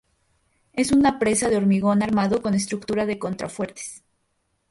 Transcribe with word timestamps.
Es 0.73 0.91
una 0.91 1.19
presa 1.19 1.47
de 1.47 1.57
hormigón 1.57 2.01
armado 2.01 2.41
con 2.41 2.55
estructura 2.55 3.05
de 3.05 3.19
contrafuertes. 3.19 4.01